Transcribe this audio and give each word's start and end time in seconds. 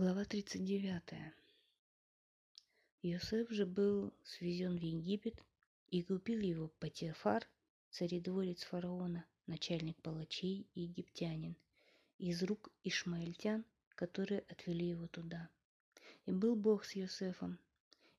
Глава 0.00 0.24
39. 0.24 1.02
Иосиф 3.02 3.50
же 3.50 3.66
был 3.66 4.14
свезен 4.22 4.78
в 4.78 4.80
Египет, 4.80 5.42
и 5.88 6.04
купил 6.04 6.38
его 6.38 6.68
Патифар, 6.78 7.48
царедворец 7.90 8.62
фараона, 8.62 9.26
начальник 9.48 10.00
палачей 10.00 10.68
и 10.76 10.82
египтянин, 10.82 11.56
из 12.18 12.44
рук 12.44 12.70
ишмаильтян, 12.84 13.64
которые 13.96 14.44
отвели 14.48 14.86
его 14.86 15.08
туда. 15.08 15.48
И 16.26 16.30
был 16.30 16.54
Бог 16.54 16.84
с 16.84 16.96
Иосифом, 16.96 17.58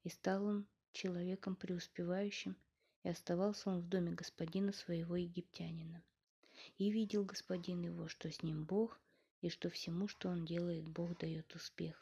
и 0.04 0.09
стал 0.09 0.43
он 0.43 0.68
человеком 0.91 1.55
преуспевающим, 1.55 2.57
и 3.04 3.07
оставался 3.07 3.70
он 3.70 3.80
в 3.80 3.88
доме 3.88 4.11
господина 4.11 4.73
своего 4.73 5.16
египтянина. 5.16 6.04
И 6.77 6.91
видел 6.91 7.23
господин 7.23 7.80
его, 7.84 8.09
что 8.09 8.30
с 8.30 8.43
ним 8.43 8.66
Бог, 8.66 9.00
и 9.42 9.50
что 9.50 9.70
всему, 9.70 10.08
что 10.08 10.30
он 10.30 10.46
делает, 10.46 10.88
Бог 10.90 11.18
дает 11.18 11.54
успех. 11.55 12.02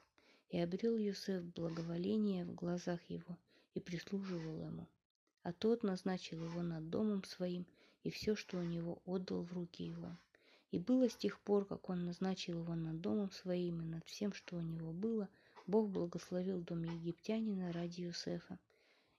И 0.49 0.59
обрел 0.59 0.97
Юсеф 0.97 1.43
благоволение 1.43 2.45
в 2.45 2.55
глазах 2.55 2.99
его 3.09 3.37
и 3.73 3.79
прислуживал 3.79 4.61
ему. 4.61 4.87
А 5.43 5.53
тот 5.53 5.83
назначил 5.83 6.43
его 6.43 6.61
над 6.61 6.89
домом 6.89 7.23
своим, 7.23 7.65
и 8.03 8.09
все, 8.09 8.35
что 8.35 8.57
у 8.57 8.63
него, 8.63 9.01
отдал 9.05 9.43
в 9.43 9.53
руки 9.53 9.83
его. 9.83 10.17
И 10.71 10.79
было 10.79 11.09
с 11.09 11.15
тех 11.15 11.39
пор, 11.39 11.65
как 11.65 11.89
он 11.89 12.05
назначил 12.05 12.59
его 12.59 12.75
над 12.75 13.01
домом 13.01 13.31
своим 13.31 13.81
и 13.81 13.85
над 13.85 14.05
всем, 14.05 14.33
что 14.33 14.57
у 14.57 14.61
него 14.61 14.91
было, 14.91 15.29
Бог 15.65 15.89
благословил 15.89 16.61
дом 16.61 16.83
египтянина 16.83 17.71
ради 17.71 18.01
Юсефа. 18.01 18.57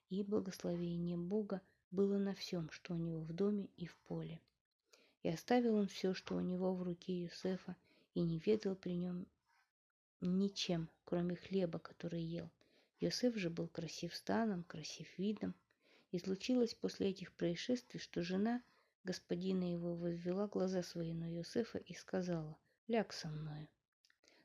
И 0.09 0.23
благословение 0.23 1.17
Бога 1.17 1.61
было 1.91 2.17
на 2.17 2.33
всем, 2.33 2.69
что 2.71 2.93
у 2.93 2.97
него 2.97 3.21
в 3.21 3.33
доме 3.33 3.69
и 3.77 3.85
в 3.85 3.95
поле. 4.07 4.39
И 5.23 5.29
оставил 5.29 5.75
он 5.75 5.87
все, 5.87 6.13
что 6.13 6.35
у 6.35 6.39
него 6.39 6.73
в 6.73 6.83
руке 6.83 7.23
Юсефа, 7.23 7.75
и 8.19 8.21
не 8.21 8.37
ведал 8.39 8.75
при 8.75 8.95
нем 8.95 9.25
ничем, 10.19 10.89
кроме 11.05 11.37
хлеба, 11.37 11.79
который 11.79 12.21
ел. 12.21 12.49
Йосеф 12.99 13.37
же 13.37 13.49
был 13.49 13.69
красив 13.69 14.13
станом, 14.13 14.65
красив 14.65 15.07
видом. 15.17 15.55
И 16.11 16.19
случилось 16.19 16.73
после 16.73 17.11
этих 17.11 17.31
происшествий, 17.31 17.97
что 18.01 18.21
жена 18.21 18.61
господина 19.05 19.71
его 19.71 19.95
возвела 19.95 20.47
глаза 20.47 20.83
свои 20.83 21.13
на 21.13 21.33
Йосефа 21.33 21.77
и 21.77 21.93
сказала, 21.93 22.57
«Ляг 22.89 23.13
со 23.13 23.29
мною». 23.29 23.69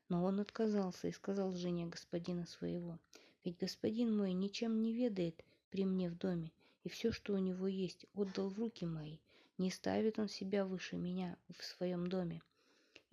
Но 0.07 0.23
он 0.23 0.39
отказался 0.39 1.09
и 1.09 1.11
сказал 1.11 1.53
жене 1.53 1.85
господина 1.85 2.45
своего, 2.45 2.97
«Ведь 3.43 3.57
господин 3.57 4.15
мой 4.15 4.31
ничем 4.31 4.81
не 4.81 4.93
ведает 4.93 5.43
при 5.69 5.83
мне 5.83 6.09
в 6.09 6.17
доме, 6.17 6.53
и 6.85 6.89
все, 6.89 7.11
что 7.11 7.33
у 7.33 7.39
него 7.39 7.67
есть, 7.67 8.05
отдал 8.13 8.47
в 8.47 8.57
руки 8.57 8.85
мои. 8.85 9.17
Не 9.57 9.69
ставит 9.69 10.17
он 10.17 10.29
себя 10.29 10.65
выше 10.65 10.95
меня 10.95 11.37
в 11.49 11.61
своем 11.61 12.07
доме. 12.07 12.41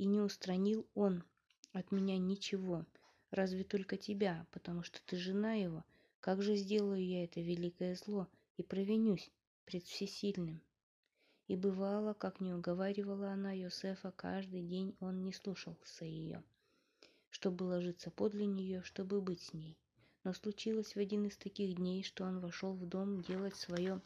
И 0.02 0.04
не 0.04 0.20
устранил 0.20 0.84
он 0.94 1.22
от 1.70 1.92
меня 1.92 2.18
ничего, 2.18 2.84
разве 3.30 3.62
только 3.62 3.96
тебя, 3.96 4.48
потому 4.50 4.82
что 4.82 5.00
ты 5.06 5.16
жена 5.16 5.52
его. 5.52 5.84
Как 6.18 6.42
же 6.42 6.56
сделаю 6.56 7.06
я 7.06 7.22
это 7.22 7.40
великое 7.40 7.94
зло 7.94 8.26
и 8.56 8.64
провинюсь 8.64 9.30
пред 9.64 9.84
всесильным? 9.84 10.60
И 11.46 11.54
бывало, 11.54 12.14
как 12.14 12.40
не 12.40 12.52
уговаривала 12.52 13.30
она 13.30 13.52
Йосефа, 13.52 14.10
каждый 14.10 14.62
день 14.62 14.96
он 14.98 15.22
не 15.22 15.32
слушался 15.32 16.04
ее, 16.04 16.42
чтобы 17.30 17.62
ложиться 17.62 18.10
подле 18.10 18.46
нее, 18.46 18.82
чтобы 18.82 19.20
быть 19.20 19.42
с 19.42 19.52
ней. 19.52 19.78
Но 20.24 20.32
случилось 20.32 20.96
в 20.96 20.98
один 20.98 21.26
из 21.26 21.36
таких 21.36 21.76
дней, 21.76 22.02
что 22.02 22.24
он 22.24 22.40
вошел 22.40 22.74
в 22.74 22.84
дом 22.88 23.22
делать 23.22 23.54
свое 23.54 24.00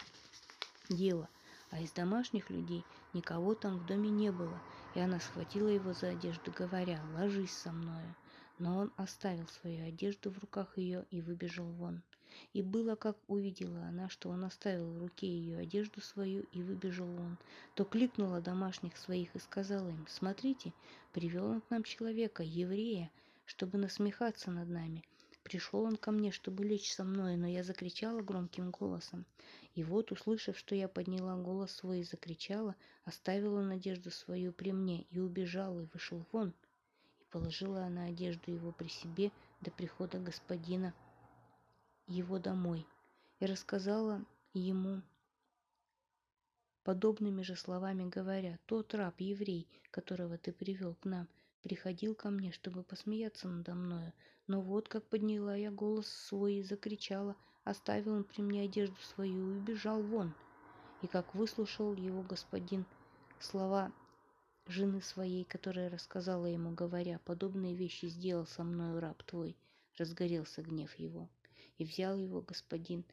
дело, 0.91 1.31
а 1.77 1.81
из 1.81 1.93
домашних 1.93 2.49
людей 2.49 2.87
никого 3.13 3.55
там 3.55 3.77
в 3.77 3.87
доме 3.87 4.09
не 4.09 4.33
было, 4.33 4.59
и 4.95 5.01
она 5.01 5.21
схватила 5.21 5.69
его 5.69 5.93
за 5.93 6.09
одежду, 6.09 6.51
говоря, 6.51 7.03
«Ложись 7.15 7.53
со 7.53 7.71
мною». 7.71 8.15
Но 8.59 8.79
он 8.79 8.93
оставил 8.97 9.47
свою 9.49 9.87
одежду 9.87 10.31
в 10.31 10.39
руках 10.39 10.79
ее 10.79 11.05
и 11.11 11.21
выбежал 11.21 11.67
вон. 11.67 12.01
И 12.55 12.63
было, 12.63 12.95
как 12.95 13.19
увидела 13.29 13.83
она, 13.83 14.09
что 14.09 14.31
он 14.31 14.45
оставил 14.45 14.91
в 14.91 14.99
руке 14.99 15.27
ее 15.27 15.59
одежду 15.59 16.01
свою 16.01 16.45
и 16.53 16.63
выбежал 16.63 17.11
он, 17.11 17.37
то 17.75 17.85
кликнула 17.85 18.41
домашних 18.41 18.97
своих 18.97 19.37
и 19.37 19.39
сказала 19.39 19.91
им, 19.91 20.07
«Смотрите, 20.09 20.73
привел 21.13 21.45
он 21.51 21.61
к 21.61 21.69
нам 21.69 21.83
человека, 21.83 22.43
еврея, 22.43 23.11
чтобы 23.45 23.77
насмехаться 23.77 24.51
над 24.51 24.71
нами». 24.71 25.05
Пришел 25.47 25.85
он 25.85 25.97
ко 25.97 26.11
мне, 26.11 26.33
чтобы 26.33 26.65
лечь 26.65 26.93
со 26.93 27.05
мной, 27.05 27.37
но 27.37 27.47
я 27.47 27.63
закричала 27.63 28.21
громким 28.21 28.73
голосом. 28.73 29.25
И 29.77 29.85
вот, 29.85 30.11
услышав, 30.11 30.59
что 30.59 30.75
я 30.75 30.89
подняла 30.89 31.37
голос 31.37 31.71
свой 31.71 32.01
и 32.01 32.03
закричала, 32.03 32.75
оставила 33.05 33.63
надежду 33.63 34.11
свою 34.11 34.53
при 34.53 34.73
мне 34.73 35.03
и 35.03 35.21
убежала 35.21 35.79
и 35.83 35.87
вышел 35.93 36.27
вон. 36.33 36.53
И 37.21 37.25
положила 37.31 37.85
она 37.85 38.07
одежду 38.07 38.51
его 38.51 38.73
при 38.73 38.89
себе 38.89 39.31
до 39.61 39.71
прихода 39.71 40.19
господина 40.19 40.93
его 42.09 42.41
домой. 42.41 42.85
И 43.39 43.47
рассказала 43.47 44.25
ему 44.53 45.01
подобными 46.83 47.43
же 47.43 47.55
словами 47.55 48.09
говоря, 48.09 48.59
тот 48.67 48.95
раб, 48.95 49.21
еврей, 49.21 49.69
которого 49.93 50.39
ты 50.39 50.53
привел 50.53 50.97
к 50.97 51.05
нам, 51.05 51.29
приходил 51.67 52.15
ко 52.15 52.31
мне, 52.31 52.53
чтобы 52.53 52.85
посмеяться 52.85 53.49
надо 53.49 53.75
мною, 53.75 54.13
но 54.47 54.61
вот 54.61 54.89
как 54.89 55.05
подняла 55.09 55.57
я 55.57 55.73
голос 55.73 56.07
свой 56.07 56.59
и 56.59 56.63
закричала, 56.63 57.35
оставил 57.65 58.13
он 58.13 58.23
при 58.23 58.41
мне 58.41 58.63
одежду 58.63 58.95
свою 59.03 59.51
и 59.51 59.59
убежал 59.59 60.01
вон. 60.01 60.33
И 61.03 61.09
как 61.09 61.35
выслушал 61.35 61.93
его 61.95 62.23
господин 62.23 62.87
слова 63.41 63.93
жены 64.69 65.03
своей, 65.03 65.43
которая 65.43 65.91
рассказала 65.91 66.47
ему, 66.47 66.71
говоря, 66.71 67.19
подобные 67.25 67.75
вещи 67.75 68.07
сделал 68.07 68.47
со 68.47 68.63
мною 68.63 69.01
раб 69.01 69.21
твой, 69.25 69.57
разгорелся 69.99 70.63
гнев 70.63 70.95
его. 70.95 71.29
И 71.79 71.85
взял 71.85 72.17
его 72.17 72.43
господин 72.43 73.05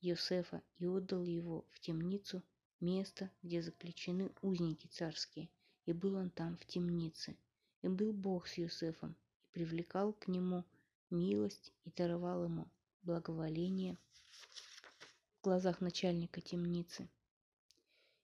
Йосефа 0.00 0.62
и 0.78 0.86
отдал 0.86 1.22
его 1.22 1.66
в 1.70 1.80
темницу, 1.80 2.42
место, 2.80 3.30
где 3.42 3.60
заключены 3.60 4.30
узники 4.40 4.86
царские, 4.86 5.50
и 5.84 5.92
был 5.92 6.14
он 6.14 6.30
там 6.30 6.56
в 6.56 6.64
темнице. 6.64 7.36
И 7.84 7.88
был 7.88 8.14
Бог 8.14 8.46
с 8.46 8.54
Йосефом, 8.54 9.14
привлекал 9.52 10.14
к 10.14 10.26
нему 10.26 10.64
милость 11.10 11.70
и 11.84 11.90
даровал 11.90 12.44
ему 12.44 12.66
благоволение 13.02 13.98
в 15.36 15.44
глазах 15.44 15.82
начальника 15.82 16.40
темницы. 16.40 17.06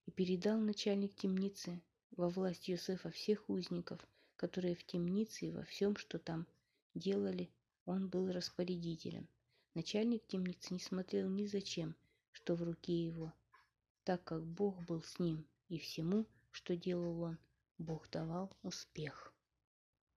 И 0.06 0.12
передал 0.12 0.58
начальник 0.58 1.14
темницы 1.14 1.78
во 2.12 2.30
власть 2.30 2.68
Юсефа 2.68 3.10
всех 3.10 3.50
узников, 3.50 4.00
которые 4.36 4.74
в 4.74 4.82
темнице 4.84 5.48
и 5.48 5.52
во 5.52 5.62
всем, 5.64 5.94
что 5.94 6.18
там 6.18 6.46
делали, 6.94 7.50
он 7.84 8.08
был 8.08 8.32
распорядителем. 8.32 9.28
Начальник 9.74 10.26
темницы 10.26 10.72
не 10.72 10.80
смотрел 10.80 11.28
ни 11.28 11.44
зачем, 11.44 11.94
что 12.32 12.54
в 12.54 12.62
руке 12.62 13.08
его, 13.08 13.30
так 14.04 14.24
как 14.24 14.42
Бог 14.42 14.82
был 14.86 15.02
с 15.02 15.18
ним, 15.18 15.46
и 15.68 15.78
всему, 15.78 16.24
что 16.50 16.78
делал 16.78 17.20
он, 17.20 17.38
Бог 17.76 18.08
давал 18.08 18.50
успех. 18.62 19.29